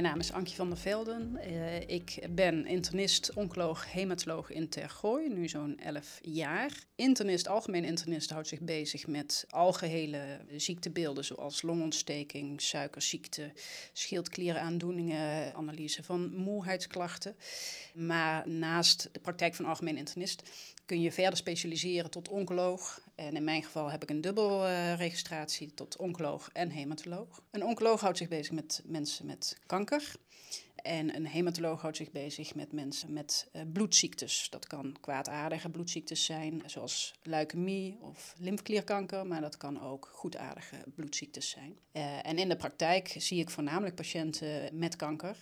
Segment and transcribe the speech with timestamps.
[0.00, 1.38] mijn naam is Ankie van der Velden.
[1.46, 6.72] Uh, ik ben internist, oncoloog, hematoloog in Tergooi, nu zo'n 11 jaar.
[6.94, 13.52] Internist, algemeen internist, houdt zich bezig met algehele ziektebeelden zoals longontsteking, suikerziekte,
[13.92, 17.36] schildklieraandoeningen, analyse van moeheidsklachten.
[17.94, 20.42] Maar naast de praktijk van algemeen internist
[20.88, 23.00] kun je verder specialiseren tot oncoloog.
[23.14, 27.42] En in mijn geval heb ik een dubbel uh, registratie tot oncoloog en hematoloog.
[27.50, 30.12] Een oncoloog houdt zich bezig met mensen met kanker.
[30.76, 34.46] En een hematoloog houdt zich bezig met mensen met uh, bloedziektes.
[34.50, 41.50] Dat kan kwaadaardige bloedziektes zijn, zoals leukemie of lymfeklierkanker, maar dat kan ook goedaardige bloedziektes
[41.50, 41.78] zijn.
[41.92, 45.36] Uh, en in de praktijk zie ik voornamelijk patiënten met kanker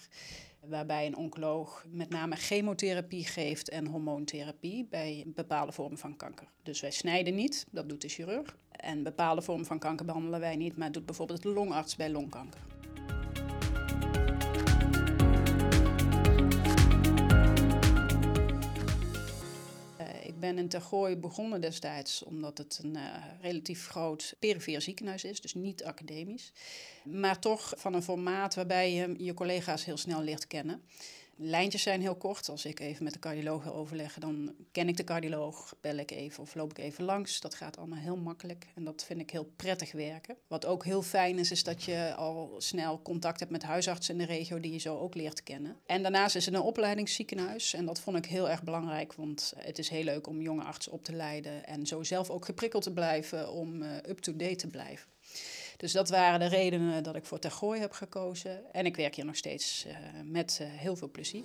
[0.69, 6.49] waarbij een oncoloog met name chemotherapie geeft en hormoontherapie bij bepaalde vormen van kanker.
[6.63, 8.57] Dus wij snijden niet, dat doet de chirurg.
[8.71, 12.61] En bepaalde vormen van kanker behandelen wij niet, maar doet bijvoorbeeld de longarts bij longkanker.
[20.37, 23.03] Ik ben in Tergooi begonnen destijds omdat het een uh,
[23.41, 26.53] relatief groot perifere ziekenhuis is, dus niet academisch.
[27.05, 30.83] Maar toch van een formaat waarbij je je collega's heel snel leert kennen
[31.37, 32.49] lijntjes zijn heel kort.
[32.49, 36.11] Als ik even met de cardioloog wil overleggen, dan ken ik de cardioloog, bel ik
[36.11, 37.41] even of loop ik even langs.
[37.41, 40.37] Dat gaat allemaal heel makkelijk en dat vind ik heel prettig werken.
[40.47, 44.27] Wat ook heel fijn is, is dat je al snel contact hebt met huisartsen in
[44.27, 45.77] de regio die je zo ook leert kennen.
[45.87, 49.79] En daarnaast is het een opleidingsziekenhuis en dat vond ik heel erg belangrijk, want het
[49.79, 52.93] is heel leuk om jonge artsen op te leiden en zo zelf ook geprikkeld te
[52.93, 55.16] blijven om uh, up-to-date te blijven.
[55.77, 58.73] Dus dat waren de redenen dat ik voor Tergooi heb gekozen.
[58.73, 61.45] En ik werk hier nog steeds uh, met uh, heel veel plezier.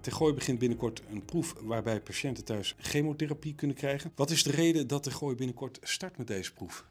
[0.00, 4.12] Tergooi begint binnenkort een proef waarbij patiënten thuis chemotherapie kunnen krijgen.
[4.14, 6.84] Wat is de reden dat Tergooi binnenkort start met deze proef?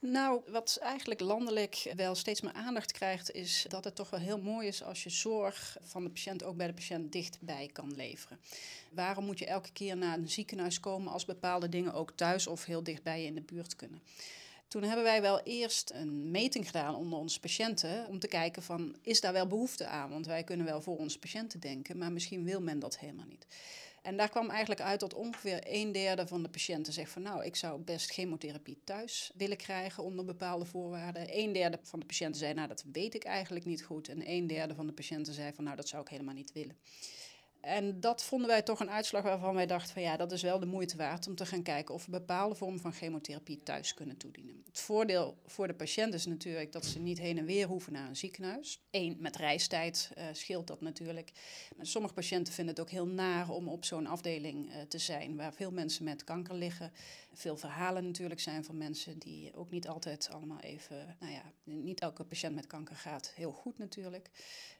[0.00, 4.38] Nou, wat eigenlijk landelijk wel steeds meer aandacht krijgt, is dat het toch wel heel
[4.40, 8.38] mooi is als je zorg van de patiënt ook bij de patiënt dichtbij kan leveren.
[8.90, 12.64] Waarom moet je elke keer naar een ziekenhuis komen als bepaalde dingen ook thuis of
[12.64, 14.02] heel dichtbij je in de buurt kunnen?
[14.68, 18.96] Toen hebben wij wel eerst een meting gedaan onder onze patiënten om te kijken van
[19.02, 20.10] is daar wel behoefte aan?
[20.10, 23.46] Want wij kunnen wel voor onze patiënten denken, maar misschien wil men dat helemaal niet.
[24.08, 27.44] En daar kwam eigenlijk uit dat ongeveer een derde van de patiënten zegt van nou,
[27.44, 31.38] ik zou best chemotherapie thuis willen krijgen onder bepaalde voorwaarden.
[31.38, 34.08] Een derde van de patiënten zei nou, dat weet ik eigenlijk niet goed.
[34.08, 36.76] En een derde van de patiënten zei van nou, dat zou ik helemaal niet willen.
[37.68, 40.58] En dat vonden wij toch een uitslag waarvan wij dachten van ja, dat is wel
[40.58, 44.16] de moeite waard om te gaan kijken of we bepaalde vormen van chemotherapie thuis kunnen
[44.16, 44.62] toedienen.
[44.66, 48.08] Het voordeel voor de patiënt is natuurlijk dat ze niet heen en weer hoeven naar
[48.08, 48.80] een ziekenhuis.
[48.90, 51.32] Eén, met reistijd uh, scheelt dat natuurlijk.
[51.76, 55.36] Maar sommige patiënten vinden het ook heel naar om op zo'n afdeling uh, te zijn
[55.36, 56.92] waar veel mensen met kanker liggen.
[57.38, 62.00] Veel verhalen natuurlijk zijn van mensen die ook niet altijd allemaal even, nou ja, niet
[62.00, 64.30] elke patiënt met kanker gaat heel goed natuurlijk.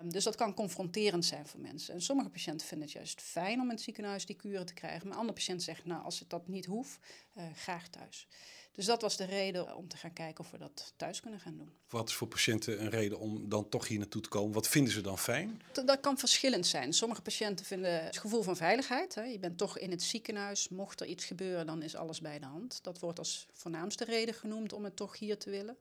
[0.00, 1.94] Um, dus dat kan confronterend zijn voor mensen.
[1.94, 5.08] En sommige patiënten vinden het juist fijn om in het ziekenhuis die kuren te krijgen.
[5.08, 6.98] Maar andere patiënten zeggen, nou, als het dat niet hoeft,
[7.36, 8.28] uh, graag thuis.
[8.78, 11.56] Dus dat was de reden om te gaan kijken of we dat thuis kunnen gaan
[11.56, 11.70] doen.
[11.88, 14.52] Wat is voor patiënten een reden om dan toch hier naartoe te komen?
[14.52, 15.62] Wat vinden ze dan fijn?
[15.72, 16.92] Dat, kan verschillend zijn.
[16.92, 19.14] Sommige patiënten vinden het gevoel van veiligheid.
[19.14, 19.22] Hè.
[19.22, 20.68] Je bent toch in het ziekenhuis.
[20.68, 22.78] Mocht er iets gebeuren, dan is alles bij de hand.
[22.82, 25.76] Dat wordt als voornaamste reden genoemd om het toch hier te willen.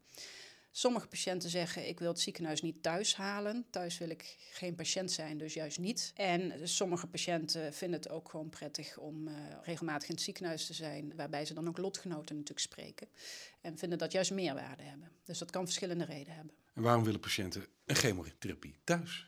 [0.72, 3.66] Sommige patiënten zeggen: Ik wil het ziekenhuis niet thuis halen.
[3.69, 6.11] Thuis wil ik geen patiënt zijn, dus juist niet.
[6.16, 9.33] En sommige patiënten vinden het ook gewoon prettig om uh,
[9.63, 13.07] regelmatig in het ziekenhuis te zijn, waarbij ze dan ook lotgenoten natuurlijk spreken.
[13.61, 15.11] En vinden dat juist meerwaarde hebben.
[15.23, 16.53] Dus dat kan verschillende redenen hebben.
[16.73, 19.28] En waarom willen patiënten een chemotherapie thuis?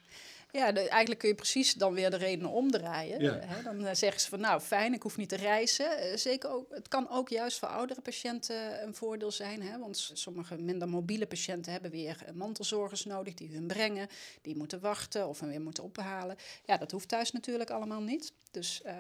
[0.52, 3.22] Ja, de, eigenlijk kun je precies dan weer de redenen omdraaien.
[3.22, 3.40] Ja.
[3.46, 3.64] Hè?
[3.64, 5.86] Dan uh, zeggen ze van nou fijn, ik hoef niet te reizen.
[5.86, 9.62] Uh, zeker ook, het kan ook juist voor oudere patiënten een voordeel zijn.
[9.62, 9.80] Hè?
[9.80, 14.08] Want sommige minder mobiele patiënten hebben weer mantelzorgers nodig die hun brengen.
[14.42, 16.36] Die moeten wachten of hen weer moeten ophalen.
[16.66, 18.34] Ja, dat hoeft thuis natuurlijk allemaal niet.
[18.52, 18.94] Dus uh,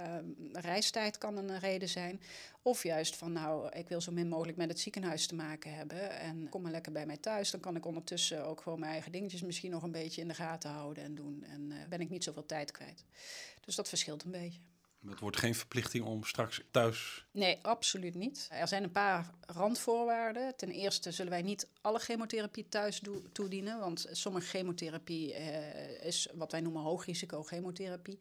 [0.51, 2.21] reistijd kan een reden zijn.
[2.61, 6.09] Of juist van nou, ik wil zo min mogelijk met het ziekenhuis te maken hebben.
[6.19, 7.51] En kom maar lekker bij mij thuis.
[7.51, 10.33] Dan kan ik ondertussen ook gewoon mijn eigen dingetjes misschien nog een beetje in de
[10.33, 11.43] gaten houden en doen.
[11.43, 13.05] En uh, ben ik niet zoveel tijd kwijt.
[13.65, 14.59] Dus dat verschilt een beetje.
[15.07, 17.25] Het wordt geen verplichting om straks thuis.
[17.31, 18.47] Nee, absoluut niet.
[18.51, 20.55] Er zijn een paar randvoorwaarden.
[20.55, 23.79] Ten eerste zullen wij niet alle chemotherapie thuis toedienen.
[23.79, 28.17] Want sommige chemotherapie uh, is wat wij noemen hoogrisico chemotherapie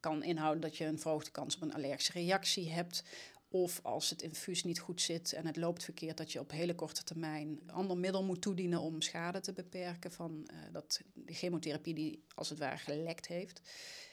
[0.00, 3.02] kan inhouden dat je een verhoogde kans op een allergische reactie hebt.
[3.50, 6.74] Of als het infuus niet goed zit en het loopt verkeerd, dat je op hele
[6.74, 11.94] korte termijn ander middel moet toedienen om schade te beperken van uh, dat, de chemotherapie
[11.94, 13.60] die als het ware gelekt heeft.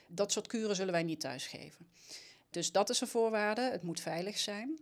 [0.07, 1.87] Dat soort kuren zullen wij niet thuisgeven.
[2.49, 3.61] Dus dat is een voorwaarde.
[3.61, 4.79] Het moet veilig zijn.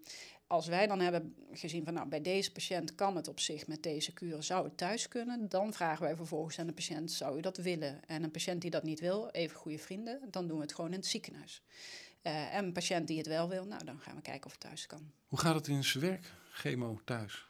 [0.48, 3.84] Als wij dan hebben gezien van nou, bij deze patiënt kan het op zich met
[3.84, 7.42] deze kuur, zou het thuis kunnen, dan vragen wij vervolgens aan de patiënt, zou u
[7.42, 8.06] dat willen?
[8.07, 10.92] En een patiënt die dat niet wil, even goede vrienden, dan doen we het gewoon
[10.92, 11.62] in het ziekenhuis.
[12.24, 14.62] Uh, en een patiënt die het wel wil, nou dan gaan we kijken of het
[14.62, 15.12] thuis kan.
[15.28, 17.48] Hoe gaat het in zijn werk, chemo thuis?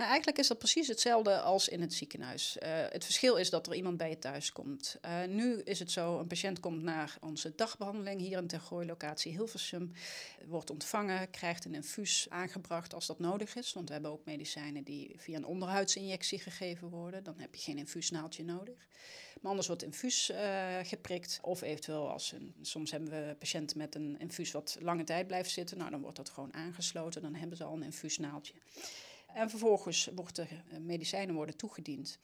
[0.00, 2.56] Nou, eigenlijk is dat precies hetzelfde als in het ziekenhuis.
[2.62, 4.96] Uh, het verschil is dat er iemand bij je thuis komt.
[5.04, 9.32] Uh, nu is het zo, een patiënt komt naar onze dagbehandeling hier in Tergooi, locatie
[9.32, 9.92] Hilversum.
[10.46, 13.72] Wordt ontvangen, krijgt een infuus aangebracht als dat nodig is.
[13.72, 17.24] Want we hebben ook medicijnen die via een onderhuidsinjectie gegeven worden.
[17.24, 18.88] Dan heb je geen infuusnaaldje nodig.
[19.40, 21.38] Maar anders wordt infuus uh, geprikt.
[21.42, 25.78] Of eventueel, als soms hebben we patiënten met een infuus wat lange tijd blijft zitten.
[25.78, 27.22] Nou, dan wordt dat gewoon aangesloten.
[27.22, 28.54] Dan hebben ze al een infuusnaaldje.
[29.34, 32.18] En vervolgens worden de eh, medicijnen worden toegediend.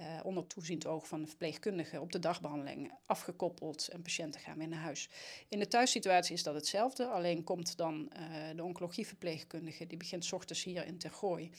[0.00, 4.68] Uh, onder toeziend oog van de verpleegkundige op de dagbehandeling afgekoppeld en patiënten gaan weer
[4.68, 5.08] naar huis.
[5.48, 10.32] In de thuissituatie is dat hetzelfde, alleen komt dan uh, de oncologieverpleegkundige, die begint s
[10.32, 11.50] ochtends hier in Tergooi,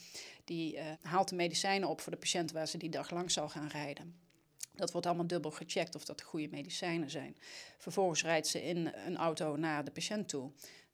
[0.44, 3.68] die haalt de medicijnen op voor de patiënt waar ze die dag lang zal gaan
[3.68, 4.14] rijden.
[4.74, 7.36] Dat wordt allemaal dubbel gecheckt of dat de goede medicijnen zijn.
[7.78, 10.50] Vervolgens rijdt ze in een auto naar de patiënt toe.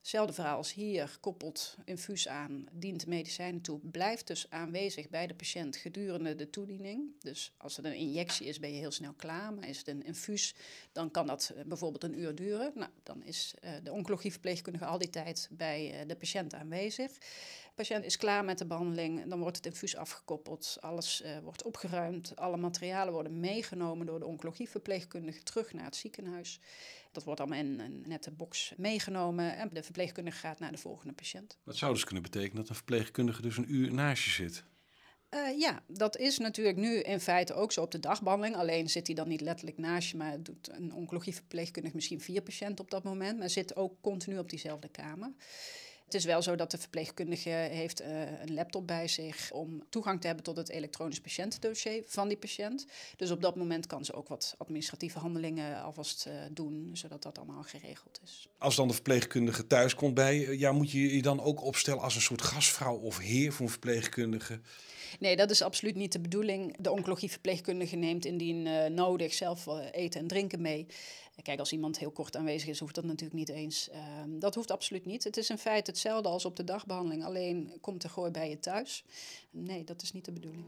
[0.06, 5.35] Hetzelfde verhaal als hier, koppelt infuus aan, dient medicijnen toe, blijft dus aanwezig bij de
[5.35, 7.14] patiënt gedurende de toediening.
[7.20, 9.55] Dus als het een injectie is, ben je heel snel klaar.
[9.55, 10.55] Maar is het een infuus,
[10.93, 12.73] dan kan dat eh, bijvoorbeeld een uur duren.
[12.75, 17.11] Nou, dan is uh, de oncologieverpleegkundige al die tijd bij uh, de patiënt aanwezig.
[17.76, 20.76] De patiënt is klaar met de behandeling, dan wordt het infuus afgekoppeld.
[20.81, 26.61] Alles uh, wordt opgeruimd, alle materialen worden meegenomen door de oncologieverpleegkundige terug naar het ziekenhuis.
[27.12, 31.12] Dat wordt allemaal in een nette box meegenomen en de verpleegkundige gaat naar de volgende
[31.14, 31.58] patiënt.
[31.64, 34.64] Dat zou dus kunnen betekenen dat een verpleegkundige dus een uur naast je zit.
[35.31, 38.56] Uh, ja, dat is natuurlijk nu in feite ook zo op de dagbehandeling.
[38.56, 42.84] Alleen zit hij dan niet letterlijk naast je, maar doet een oncologieverpleegkundige misschien vier patiënten
[42.84, 43.38] op dat moment.
[43.38, 45.32] Maar zit ook continu op diezelfde kamer.
[46.06, 48.06] Het is wel zo dat de verpleegkundige heeft uh,
[48.41, 52.87] een laptop bij zich om toegang te hebben tot het elektronisch patiëntendossier van die patiënt.
[53.17, 57.38] Dus op dat moment kan ze ook wat administratieve handelingen alvast uh, doen, zodat dat
[57.38, 58.49] allemaal geregeld is.
[58.58, 62.14] Als dan de verpleegkundige thuis komt bij ja, moet je je dan ook opstellen als
[62.14, 64.61] een soort gastvrouw of heer voor een verpleegkundige?
[65.19, 66.77] Nee, dat is absoluut niet de bedoeling.
[66.79, 70.87] De oncologieverpleegkundige neemt indien uh, nodig zelf eten en drinken mee.
[71.43, 73.89] Kijk, als iemand heel kort aanwezig is, hoeft dat natuurlijk niet eens.
[73.93, 75.25] Uh, dat hoeft absoluut niet.
[75.25, 78.59] Het is in feite hetzelfde als op de dagbehandeling, alleen komt er gooi bij je
[78.59, 79.05] thuis.
[79.51, 80.65] Nee, dat is niet de bedoeling.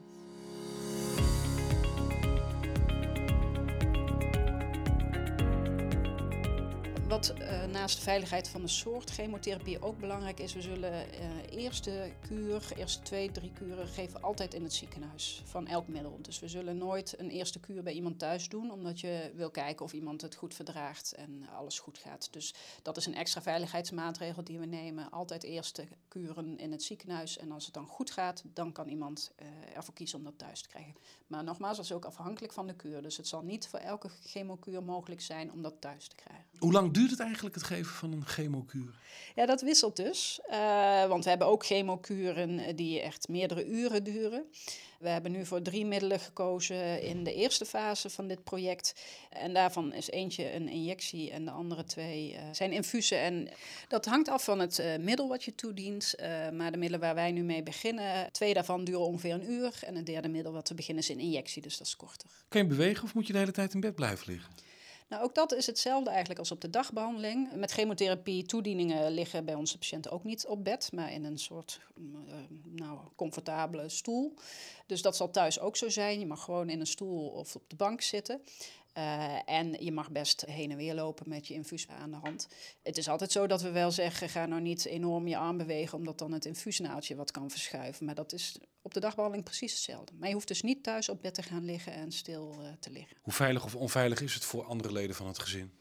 [7.08, 11.58] Wat uh, naast de veiligheid van de soort chemotherapie ook belangrijk is, we zullen uh,
[11.58, 16.19] eerste kuur, eerste twee, drie kuren geven altijd in het ziekenhuis van elk middel.
[16.22, 19.84] Dus we zullen nooit een eerste kuur bij iemand thuis doen, omdat je wil kijken
[19.84, 22.28] of iemand het goed verdraagt en alles goed gaat.
[22.32, 25.11] Dus dat is een extra veiligheidsmaatregel die we nemen.
[25.11, 29.32] Altijd eerste kuren in het ziekenhuis en als het dan goed gaat, dan kan iemand
[29.43, 30.94] uh, ervoor kiezen om dat thuis te krijgen.
[31.26, 33.02] Maar nogmaals, dat is ook afhankelijk van de kuur.
[33.02, 36.44] Dus het zal niet voor elke chemokuur mogelijk zijn om dat thuis te krijgen.
[36.58, 38.99] Hoe lang duurt het eigenlijk het geven van een chemokuur?
[39.35, 40.41] Ja, dat wisselt dus.
[40.50, 44.45] Uh, want we hebben ook chemokuren die echt meerdere uren duren.
[44.99, 48.95] We hebben nu voor drie middelen gekozen in de eerste fase van dit project.
[49.31, 53.21] En daarvan is eentje een injectie en de andere twee uh, zijn infusen.
[53.21, 53.49] En
[53.89, 56.14] dat hangt af van het uh, middel wat je toedient.
[56.21, 59.73] Uh, maar de middelen waar wij nu mee beginnen, twee daarvan duren ongeveer een uur.
[59.85, 62.31] En het derde middel wat we beginnen is een injectie, dus dat is korter.
[62.49, 64.52] Kan je bewegen of moet je de hele tijd in bed blijven liggen?
[65.09, 67.53] Nou, ook dat is hetzelfde eigenlijk als op de dagbehandeling.
[67.53, 71.81] Met chemotherapie toedieningen liggen bij onze patiënten ook niet op bed, maar in een soort
[71.99, 72.35] uh,
[72.65, 74.35] nou, comfortabele stoel.
[74.87, 76.19] Dus dat zal thuis ook zo zijn.
[76.19, 78.41] Je mag gewoon in een stoel of op de bank zitten.
[78.99, 82.49] Uh, en je mag best heen en weer lopen met je infuus aan de hand.
[82.83, 85.99] Het is altijd zo dat we wel zeggen, ga nou niet enorm je arm bewegen,
[85.99, 88.07] omdat dan het infuusnaaldje wat kan verschuiven.
[88.07, 90.12] Maar dat is op de dagbehandeling precies hetzelfde.
[90.19, 92.90] Maar je hoeft dus niet thuis op bed te gaan liggen en stil uh, te
[92.90, 93.17] liggen.
[93.23, 95.73] Hoe veilig of onveilig is het voor andere leden van het gezin?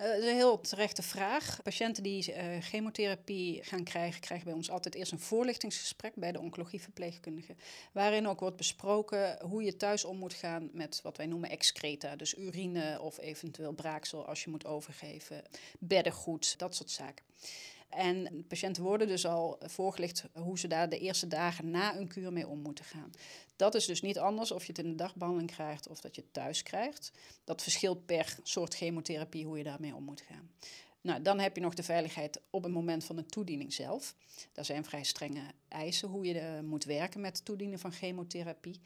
[0.00, 1.62] Dat is een heel terechte vraag.
[1.62, 6.40] Patiënten die uh, chemotherapie gaan krijgen, krijgen bij ons altijd eerst een voorlichtingsgesprek bij de
[6.40, 7.54] oncologieverpleegkundige.
[7.92, 12.16] Waarin ook wordt besproken hoe je thuis om moet gaan met wat wij noemen excreta.
[12.16, 15.42] Dus urine of eventueel braaksel als je moet overgeven,
[15.78, 17.24] beddengoed, dat soort zaken.
[17.90, 22.32] En patiënten worden dus al voorgelicht hoe ze daar de eerste dagen na een kuur
[22.32, 23.10] mee om moeten gaan.
[23.56, 26.20] Dat is dus niet anders of je het in de dagbehandeling krijgt of dat je
[26.20, 27.12] het thuis krijgt.
[27.44, 30.50] Dat verschilt per soort chemotherapie hoe je daarmee om moet gaan.
[31.00, 34.14] Nou, dan heb je nog de veiligheid op het moment van de toediening zelf.
[34.52, 38.80] Daar zijn vrij strenge eisen hoe je uh, moet werken met het toedienen van chemotherapie.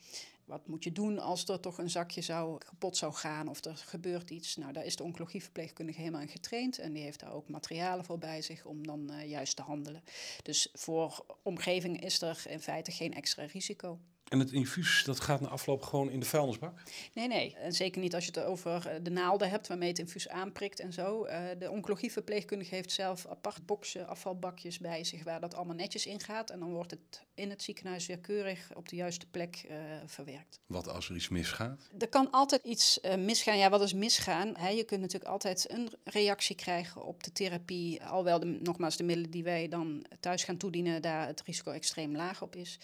[0.44, 3.76] Wat moet je doen als er toch een zakje zou, kapot zou gaan of er
[3.76, 4.56] gebeurt iets?
[4.56, 6.78] Nou, daar is de oncologieverpleegkundige helemaal in getraind.
[6.78, 10.02] En die heeft daar ook materialen voor bij zich om dan uh, juist te handelen.
[10.42, 13.98] Dus voor omgeving is er in feite geen extra risico.
[14.28, 16.82] En het infuus, dat gaat na afloop gewoon in de vuilnisbak?
[17.14, 17.56] Nee, nee.
[17.56, 20.80] En zeker niet als je het over eh, de naalden hebt waarmee het infuus aanprikt
[20.80, 21.26] en zo.
[21.26, 26.20] Uh, de oncologieverpleegkundige heeft zelf apart boksen, afvalbakjes bij zich waar dat allemaal netjes in
[26.20, 26.50] gaat.
[26.50, 29.76] En dan wordt het in het ziekenhuis weer keurig op de juiste plek uh,
[30.06, 30.60] verwerkt.
[30.66, 31.88] Wat als er iets misgaat?
[31.98, 33.58] Er kan altijd iets uh, misgaan.
[33.58, 34.56] Ja, wat is misgaan?
[34.56, 38.04] He, je kunt natuurlijk altijd een reactie krijgen op de therapie.
[38.04, 42.16] Alhoewel, de, nogmaals, de middelen die wij dan thuis gaan toedienen, daar het risico extreem
[42.16, 42.78] laag op is.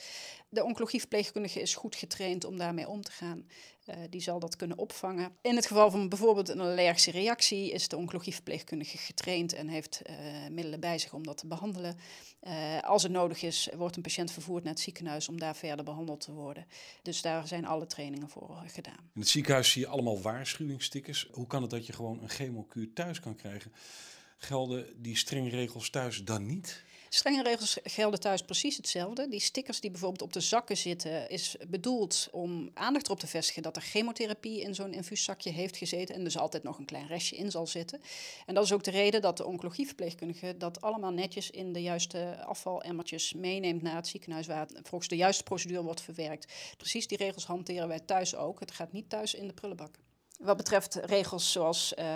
[0.49, 3.47] De oncologieverpleegkundige is goed getraind om daarmee om te gaan.
[3.87, 5.33] Uh, die zal dat kunnen opvangen.
[5.43, 10.17] In het geval van bijvoorbeeld een allergische reactie is de oncologieverpleegkundige getraind en heeft uh,
[10.51, 11.97] middelen bij zich om dat te behandelen.
[12.43, 15.85] Uh, als het nodig is, wordt een patiënt vervoerd naar het ziekenhuis om daar verder
[15.85, 16.67] behandeld te worden.
[17.03, 19.11] Dus daar zijn alle trainingen voor gedaan.
[19.15, 21.29] In het ziekenhuis zie je allemaal waarschuwingsstickers.
[21.33, 23.73] Hoe kan het dat je gewoon een chemokuur thuis kan krijgen?
[24.39, 26.83] Gelden die strenge regels thuis dan niet?
[27.13, 29.29] Strenge regels gelden thuis precies hetzelfde.
[29.29, 33.63] Die stickers die bijvoorbeeld op de zakken zitten, is bedoeld om aandacht erop te vestigen
[33.63, 37.37] dat er chemotherapie in zo'n infuuszakje heeft gezeten en dus altijd nog een klein restje
[37.37, 38.01] in zal zitten.
[38.47, 42.45] En dat is ook de reden dat de oncologieverpleegkundige dat allemaal netjes in de juiste
[42.45, 46.53] afvalemmertjes meeneemt naar het ziekenhuis waar het volgens de juiste procedure wordt verwerkt.
[46.77, 48.61] Precies die regels hanteren wij thuis ook.
[48.61, 49.95] Het gaat niet thuis in de prullenbak.
[50.41, 52.07] Wat betreft regels zoals uh,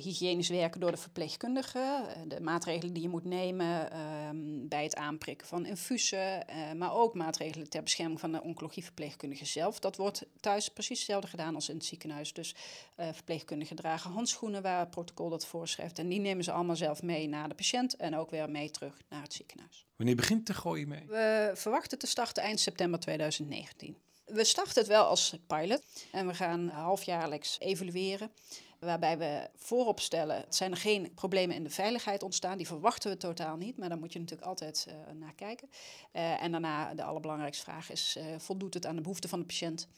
[0.00, 3.98] hygiënisch werken door de verpleegkundige, de maatregelen die je moet nemen uh,
[4.68, 9.78] bij het aanprikken van infusen, uh, maar ook maatregelen ter bescherming van de oncologieverpleegkundige zelf.
[9.78, 12.32] Dat wordt thuis precies hetzelfde gedaan als in het ziekenhuis.
[12.32, 12.54] Dus
[12.96, 17.28] verpleegkundigen dragen handschoenen waar het protocol dat voorschrijft en die nemen ze allemaal zelf mee
[17.28, 19.86] naar de patiënt en ook weer mee terug naar het ziekenhuis.
[19.96, 21.04] Wanneer begint de gooien mee?
[21.06, 23.96] We verwachten te starten eind september 2019.
[24.26, 28.30] We starten het wel als pilot en we gaan halfjaarlijks evalueren.
[28.78, 32.56] Waarbij we voorop stellen, zijn er geen problemen in de veiligheid ontstaan.
[32.56, 35.68] Die verwachten we totaal niet, maar daar moet je natuurlijk altijd uh, naar kijken.
[36.12, 39.46] Uh, en daarna de allerbelangrijkste vraag is, uh, voldoet het aan de behoeften van de
[39.46, 39.88] patiënt?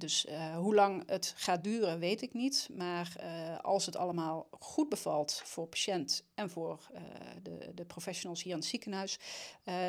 [0.00, 2.68] Dus uh, hoe lang het gaat duren, weet ik niet.
[2.76, 7.00] Maar uh, als het allemaal goed bevalt voor patiënt en voor uh,
[7.42, 9.18] de, de, professionals hier in het ziekenhuis,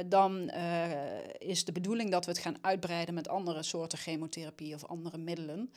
[0.06, 0.50] dan
[1.38, 5.72] is de bedoeling dat we het gaan uitbreiden met andere soorten chemotherapie of andere middelen.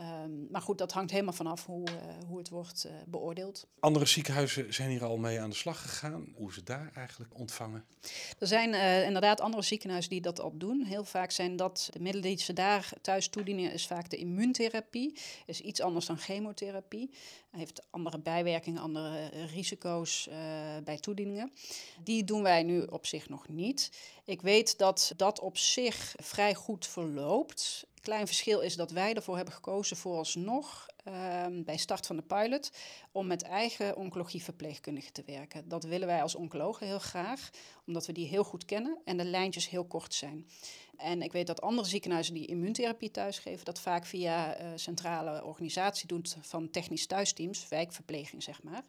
[0.00, 1.86] Um, maar goed, dat hangt helemaal vanaf hoe,
[2.26, 3.66] hoe het wordt beoordeeld.
[3.80, 6.32] Andere ziekenhuizen zijn hier al mee aan de slag gegaan.
[6.34, 7.84] Hoe ze daar eigenlijk ontvangen?
[8.38, 10.82] Er zijn inderdaad andere ziekenhuizen die dat al doen.
[10.82, 15.18] Heel vaak zijn dat de middelen die ze daar thuis toedienen is vaak de immuuntherapie.
[15.46, 17.10] Is iets anders dan chemotherapie.
[17.50, 20.34] Heeft andere bijwerkingen, andere risico's uh,
[20.84, 21.52] bij toedieningen.
[22.02, 23.90] Die doen wij nu op zich nog niet.
[24.24, 27.86] Ik weet dat dat op zich vrij goed verloopt.
[28.00, 32.72] Klein verschil is dat wij ervoor hebben gekozen vooralsnog uh, bij start van de pilot
[33.12, 35.68] om met eigen oncologieverpleegkundigen te werken.
[35.68, 37.50] Dat willen wij als oncologen heel graag,
[37.86, 40.46] omdat we die heel goed kennen en de lijntjes heel kort zijn.
[40.98, 46.06] En ik weet dat andere ziekenhuizen die immuuntherapie thuisgeven, dat vaak via uh, centrale organisatie
[46.06, 48.82] doet van technisch thuisteams, wijkverpleging zeg maar.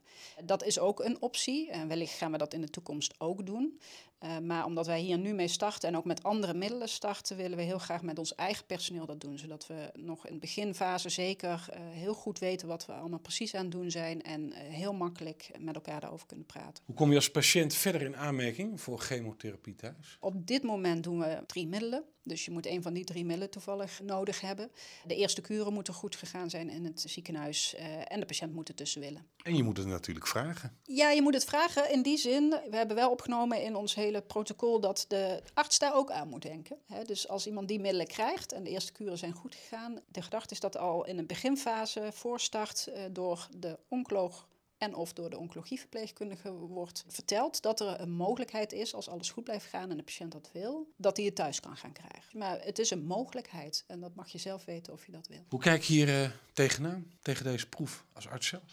[0.44, 3.80] Dat is ook een optie en wellicht gaan we dat in de toekomst ook doen.
[4.24, 7.58] Uh, maar omdat wij hier nu mee starten en ook met andere middelen starten, willen
[7.58, 9.38] we heel graag met ons eigen personeel dat doen.
[9.38, 13.56] Zodat we nog in de beginfase zeker uh, heel goed weten wat we allemaal precies
[13.56, 16.84] aan het doen zijn en heel makkelijk met elkaar daarover kunnen praten.
[16.86, 20.18] Hoe kom je als patiënt verder in aanmerking voor chemotherapie thuis?
[20.20, 21.99] Op dit moment doen we drie middelen.
[22.24, 24.72] Dus je moet een van die drie middelen toevallig nodig hebben.
[25.06, 28.68] De eerste kuren moeten goed gegaan zijn in het ziekenhuis uh, en de patiënt moet
[28.68, 29.27] het tussen willen.
[29.44, 30.77] En je moet het natuurlijk vragen.
[30.84, 32.50] Ja, je moet het vragen in die zin.
[32.50, 36.41] We hebben wel opgenomen in ons hele protocol dat de arts daar ook aan moet
[36.41, 36.77] denken.
[36.86, 40.22] He, dus als iemand die middelen krijgt en de eerste kuren zijn goed gegaan, de
[40.22, 44.48] gedachte is dat al in een beginfase voorstart uh, door de oncoloog
[44.79, 49.43] en of door de oncologieverpleegkundige wordt verteld dat er een mogelijkheid is, als alles goed
[49.43, 52.38] blijft gaan en de patiënt dat wil, dat hij het thuis kan gaan krijgen.
[52.38, 55.45] Maar het is een mogelijkheid en dat mag je zelf weten of je dat wil.
[55.50, 58.63] Hoe kijk je hier uh, tegenaan, tegen deze proef als arts zelf?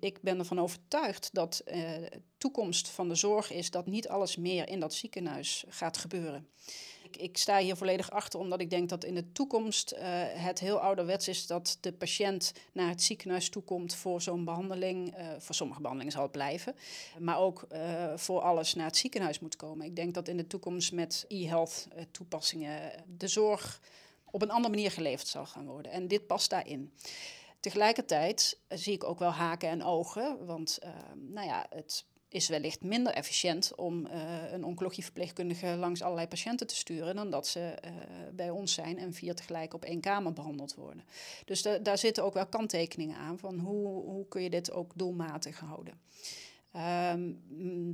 [0.00, 4.36] Ik ben ervan overtuigd dat uh, de toekomst van de zorg is dat niet alles
[4.36, 6.48] meer in dat ziekenhuis gaat gebeuren.
[7.16, 9.98] Ik, sta hier volledig achter, omdat ik denk dat in de toekomst uh,
[10.32, 15.18] het heel ouderwets is dat de patiënt naar het ziekenhuis toekomt voor zo'n behandeling.
[15.18, 16.74] Uh, voor sommige behandelingen zal het blijven,
[17.18, 19.86] maar ook uh, voor alles naar het ziekenhuis moet komen.
[19.86, 23.80] Ik denk dat in de toekomst met e-health toepassingen de zorg
[24.30, 25.92] op een andere manier geleverd zal gaan worden.
[25.92, 26.92] En dit past daarin.
[27.60, 30.78] Tegelijkertijd zie ik ook wel haken en ogen, want
[31.14, 36.76] nou ja, het is wellicht minder efficiënt om uh, een oncologieverpleegkundige langs allerlei patiënten te
[36.76, 37.90] sturen dan dat ze uh,
[38.32, 41.04] bij ons zijn en vier tegelijk op één kamer behandeld worden.
[41.44, 44.92] Dus de, daar zitten ook wel kanttekeningen aan van hoe, hoe kun je dit ook
[44.94, 45.94] doelmatig houden.
[47.12, 47.42] Um,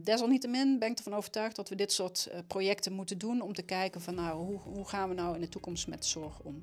[0.05, 3.63] desalniettemin ben ik ervan overtuigd dat we dit soort uh, projecten moeten doen om te
[3.63, 6.63] kijken van nou, hoe, hoe gaan we nou in de toekomst met zorg om.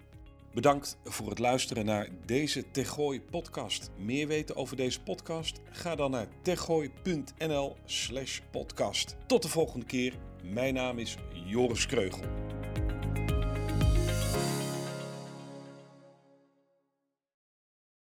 [0.60, 3.90] Bedankt voor het luisteren naar deze Tegooi podcast.
[3.98, 5.62] Meer weten over deze podcast?
[5.70, 9.16] Ga dan naar tegooi.nl slash podcast.
[9.26, 10.14] Tot de volgende keer.
[10.44, 12.24] Mijn naam is Joris Kreugel.